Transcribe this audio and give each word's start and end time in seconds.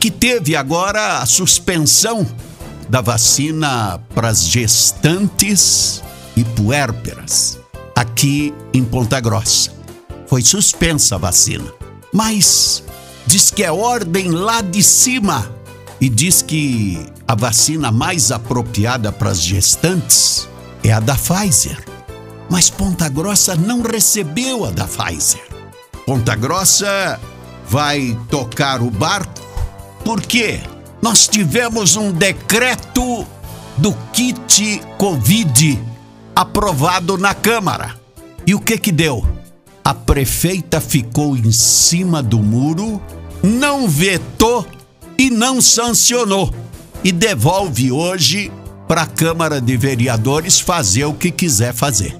que 0.00 0.10
teve 0.10 0.56
agora 0.56 1.18
a 1.18 1.26
suspensão 1.26 2.26
da 2.88 3.00
vacina 3.00 4.00
para 4.14 4.28
as 4.28 4.44
gestantes 4.44 6.02
e 6.36 6.44
puérperas, 6.44 7.58
aqui 7.94 8.54
em 8.72 8.84
Ponta 8.84 9.20
Grossa. 9.20 9.72
Foi 10.26 10.42
suspensa 10.42 11.14
a 11.14 11.18
vacina, 11.18 11.72
mas 12.12 12.82
diz 13.26 13.50
que 13.50 13.62
é 13.62 13.70
ordem 13.70 14.30
lá 14.30 14.60
de 14.60 14.82
cima 14.82 15.50
e 16.00 16.08
diz 16.08 16.42
que 16.42 17.06
a 17.26 17.34
vacina 17.34 17.90
mais 17.90 18.30
apropriada 18.30 19.10
para 19.12 19.30
as 19.30 19.40
gestantes 19.40 20.48
é 20.82 20.92
a 20.92 21.00
da 21.00 21.14
Pfizer. 21.14 21.84
Mas 22.50 22.68
Ponta 22.68 23.08
Grossa 23.08 23.54
não 23.54 23.82
recebeu 23.82 24.64
a 24.64 24.70
da 24.70 24.86
Pfizer. 24.86 25.42
Ponta 26.04 26.36
Grossa 26.36 27.18
vai 27.68 28.18
tocar 28.28 28.82
o 28.82 28.90
barco. 28.90 29.42
Por 30.04 30.20
quê? 30.20 30.60
Nós 31.04 31.28
tivemos 31.28 31.96
um 31.96 32.10
decreto 32.10 33.26
do 33.76 33.92
kit 34.10 34.80
Covid 34.96 35.78
aprovado 36.34 37.18
na 37.18 37.34
Câmara. 37.34 37.94
E 38.46 38.54
o 38.54 38.58
que 38.58 38.78
que 38.78 38.90
deu? 38.90 39.22
A 39.84 39.92
prefeita 39.92 40.80
ficou 40.80 41.36
em 41.36 41.52
cima 41.52 42.22
do 42.22 42.38
muro, 42.38 43.02
não 43.42 43.86
vetou 43.86 44.66
e 45.18 45.28
não 45.28 45.60
sancionou. 45.60 46.50
E 47.04 47.12
devolve 47.12 47.92
hoje 47.92 48.50
para 48.88 49.02
a 49.02 49.06
Câmara 49.06 49.60
de 49.60 49.76
Vereadores 49.76 50.58
fazer 50.58 51.04
o 51.04 51.12
que 51.12 51.30
quiser 51.30 51.74
fazer. 51.74 52.18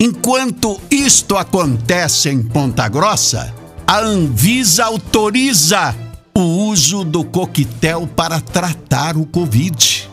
Enquanto 0.00 0.80
isto 0.90 1.36
acontece 1.36 2.30
em 2.30 2.42
Ponta 2.42 2.88
Grossa, 2.88 3.54
a 3.86 3.98
Anvisa 3.98 4.86
autoriza 4.86 5.94
o 6.36 6.42
uso 6.68 7.04
do 7.04 7.22
coquetel 7.22 8.08
para 8.08 8.40
tratar 8.40 9.16
o 9.16 9.24
Covid. 9.24 10.10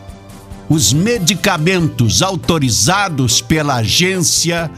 Os 0.68 0.92
medicamentos 0.92 2.22
autorizados 2.22 3.40
pela 3.40 3.76
agência 3.76 4.70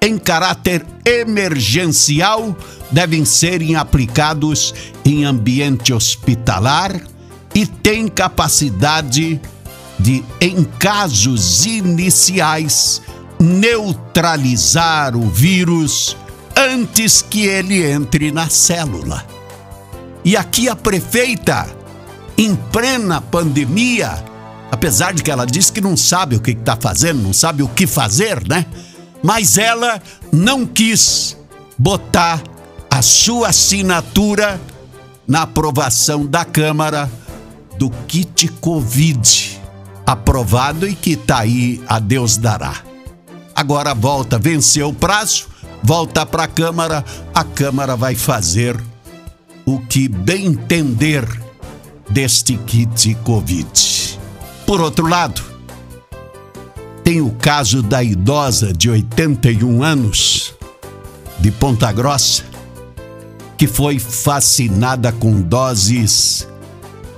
em 0.00 0.16
caráter 0.16 0.86
emergencial 1.04 2.56
devem 2.90 3.24
serem 3.24 3.74
aplicados 3.74 4.72
em 5.04 5.24
ambiente 5.24 5.92
hospitalar 5.92 7.00
e 7.54 7.66
têm 7.66 8.06
capacidade 8.06 9.40
de, 9.98 10.24
em 10.40 10.62
casos 10.64 11.66
iniciais, 11.66 13.02
neutralizar 13.38 15.16
o 15.16 15.28
vírus 15.28 16.16
antes 16.56 17.22
que 17.22 17.46
ele 17.46 17.84
entre 17.84 18.30
na 18.30 18.48
célula. 18.48 19.41
E 20.24 20.36
aqui 20.36 20.68
a 20.68 20.76
prefeita, 20.76 21.66
em 22.38 22.54
plena 22.54 23.20
pandemia, 23.20 24.24
apesar 24.70 25.12
de 25.12 25.22
que 25.22 25.30
ela 25.30 25.44
diz 25.44 25.70
que 25.70 25.80
não 25.80 25.96
sabe 25.96 26.36
o 26.36 26.40
que 26.40 26.52
está 26.52 26.76
fazendo, 26.76 27.22
não 27.22 27.32
sabe 27.32 27.62
o 27.62 27.68
que 27.68 27.86
fazer, 27.86 28.46
né? 28.46 28.66
Mas 29.22 29.58
ela 29.58 30.00
não 30.32 30.64
quis 30.66 31.36
botar 31.76 32.42
a 32.90 33.02
sua 33.02 33.48
assinatura 33.48 34.60
na 35.26 35.42
aprovação 35.42 36.26
da 36.26 36.44
Câmara 36.44 37.10
do 37.78 37.90
kit 38.06 38.48
Covid, 38.60 39.60
aprovado 40.06 40.88
e 40.88 40.94
que 40.94 41.12
está 41.12 41.40
aí 41.40 41.82
a 41.88 41.98
Deus 41.98 42.36
dará. 42.36 42.76
Agora 43.54 43.94
volta, 43.94 44.38
venceu 44.38 44.88
o 44.88 44.94
prazo, 44.94 45.46
volta 45.82 46.24
para 46.24 46.44
a 46.44 46.48
Câmara, 46.48 47.04
a 47.34 47.44
Câmara 47.44 47.96
vai 47.96 48.14
fazer 48.14 48.80
o 49.64 49.78
que 49.78 50.08
bem 50.08 50.46
entender 50.46 51.26
deste 52.10 52.56
kit 52.56 53.14
Covid. 53.22 54.18
Por 54.66 54.80
outro 54.80 55.06
lado, 55.06 55.42
tem 57.04 57.20
o 57.20 57.30
caso 57.30 57.82
da 57.82 58.02
idosa 58.02 58.72
de 58.72 58.90
81 58.90 59.82
anos, 59.82 60.54
de 61.38 61.50
Ponta 61.50 61.90
Grossa, 61.92 62.44
que 63.56 63.66
foi 63.66 63.98
vacinada 63.98 65.12
com 65.12 65.40
doses 65.40 66.46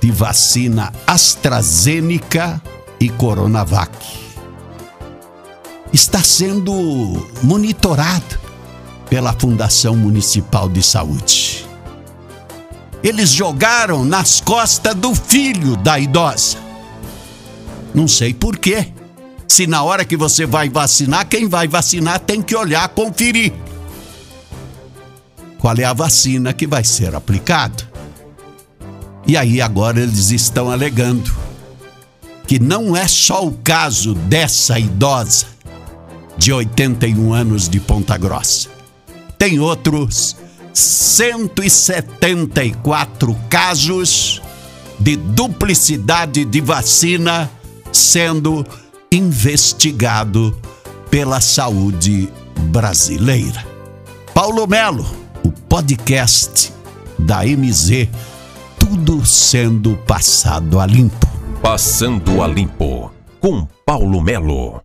de 0.01 0.11
vacina 0.11 0.91
AstraZeneca 1.05 2.61
e 2.99 3.09
Coronavac. 3.09 3.95
Está 5.93 6.21
sendo 6.21 6.73
monitorado 7.41 8.39
pela 9.09 9.33
Fundação 9.33 9.95
Municipal 9.95 10.67
de 10.67 10.83
Saúde 10.83 11.54
eles 13.07 13.29
jogaram 13.29 14.03
nas 14.03 14.41
costas 14.41 14.95
do 14.95 15.13
filho 15.13 15.77
da 15.77 15.99
idosa. 15.99 16.57
Não 17.93 18.07
sei 18.07 18.33
por 18.33 18.57
quê. 18.57 18.87
Se 19.47 19.67
na 19.67 19.83
hora 19.83 20.03
que 20.03 20.17
você 20.17 20.47
vai 20.47 20.69
vacinar, 20.69 21.27
quem 21.27 21.47
vai 21.47 21.67
vacinar 21.67 22.19
tem 22.19 22.41
que 22.41 22.55
olhar, 22.55 22.89
conferir. 22.89 23.53
Qual 25.59 25.75
é 25.77 25.83
a 25.83 25.93
vacina 25.93 26.51
que 26.51 26.65
vai 26.65 26.83
ser 26.83 27.13
aplicada? 27.13 27.87
E 29.27 29.37
aí 29.37 29.61
agora 29.61 30.01
eles 30.01 30.31
estão 30.31 30.71
alegando 30.71 31.31
que 32.47 32.57
não 32.57 32.97
é 32.97 33.07
só 33.07 33.45
o 33.45 33.51
caso 33.51 34.15
dessa 34.15 34.79
idosa 34.79 35.45
de 36.39 36.51
81 36.51 37.33
anos 37.33 37.69
de 37.69 37.79
Ponta 37.79 38.17
Grossa. 38.17 38.67
Tem 39.37 39.59
outros 39.59 40.35
174 40.75 43.35
casos 43.49 44.41
de 44.99 45.15
duplicidade 45.15 46.43
de 46.43 46.61
vacina 46.61 47.49
sendo 47.93 48.65
investigado 49.09 50.59
pela 51.09 51.39
saúde 51.39 52.29
brasileira. 52.71 53.65
Paulo 54.33 54.67
Melo, 54.67 55.05
o 55.45 55.51
podcast 55.51 56.73
da 57.17 57.45
MZ, 57.45 58.09
tudo 58.77 59.25
sendo 59.25 59.95
passado 60.05 60.77
a 60.79 60.85
limpo. 60.85 61.25
Passando 61.61 62.43
a 62.43 62.47
limpo 62.47 63.09
com 63.39 63.65
Paulo 63.85 64.21
Melo. 64.21 64.84